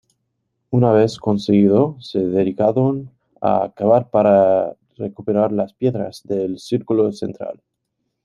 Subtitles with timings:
[0.71, 7.61] Una vez conseguido, se dedicaron a cavar para recuperar las piedras del círculo central.